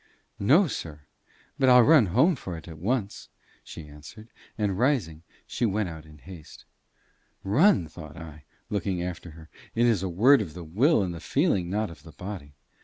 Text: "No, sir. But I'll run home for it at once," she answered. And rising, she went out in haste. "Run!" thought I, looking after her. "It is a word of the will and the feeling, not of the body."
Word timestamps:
"No, 0.39 0.65
sir. 0.65 1.01
But 1.59 1.69
I'll 1.69 1.83
run 1.83 2.07
home 2.07 2.35
for 2.35 2.57
it 2.57 2.67
at 2.67 2.79
once," 2.79 3.29
she 3.63 3.87
answered. 3.87 4.29
And 4.57 4.79
rising, 4.79 5.21
she 5.45 5.63
went 5.63 5.89
out 5.89 6.07
in 6.07 6.17
haste. 6.17 6.65
"Run!" 7.43 7.87
thought 7.87 8.17
I, 8.17 8.45
looking 8.71 9.03
after 9.03 9.29
her. 9.37 9.47
"It 9.75 9.85
is 9.85 10.01
a 10.01 10.09
word 10.09 10.41
of 10.41 10.55
the 10.55 10.63
will 10.63 11.03
and 11.03 11.13
the 11.13 11.19
feeling, 11.19 11.69
not 11.69 11.91
of 11.91 12.01
the 12.01 12.13
body." 12.13 12.55